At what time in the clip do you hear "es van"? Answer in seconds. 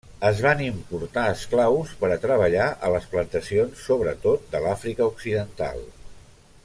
0.27-0.61